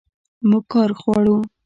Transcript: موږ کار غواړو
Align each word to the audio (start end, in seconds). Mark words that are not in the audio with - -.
موږ 0.49 0.63
کار 0.71 0.89
غواړو 1.01 1.37